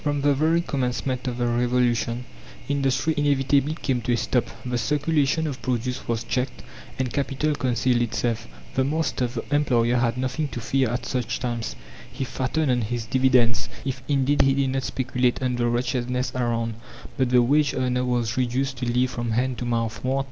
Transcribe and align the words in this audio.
From 0.03 0.21
the 0.21 0.33
very 0.33 0.61
Commencement 0.61 1.27
of 1.27 1.37
the 1.37 1.45
Revolution 1.45 2.25
industry 2.67 3.13
inevitably 3.15 3.75
came 3.75 4.01
to 4.01 4.13
a 4.13 4.17
stop 4.17 4.45
the 4.65 4.79
circulation 4.79 5.45
of 5.45 5.61
produce 5.61 6.07
was 6.07 6.23
checked, 6.23 6.63
and 6.97 7.13
capital 7.13 7.53
concealed 7.53 8.01
itself. 8.01 8.47
The 8.73 8.83
master 8.83 9.27
the 9.27 9.43
employer 9.53 9.97
had 9.97 10.17
nothing 10.17 10.47
to 10.53 10.59
fear 10.59 10.89
at 10.89 11.05
such 11.05 11.39
times, 11.39 11.75
he 12.11 12.23
fattened 12.23 12.71
on 12.71 12.81
his 12.81 13.05
dividends, 13.05 13.69
if 13.85 14.01
indeed 14.07 14.41
he 14.41 14.55
did 14.55 14.71
not 14.71 14.81
speculate 14.81 15.39
on 15.43 15.57
the 15.57 15.67
wretchedness 15.67 16.31
around; 16.33 16.77
but 17.15 17.29
the 17.29 17.43
wage 17.43 17.75
earner 17.75 18.03
was 18.03 18.37
reduced 18.37 18.77
to 18.77 18.91
live 18.91 19.11
from 19.11 19.29
hand 19.33 19.59
to 19.59 19.65
mouth. 19.65 20.03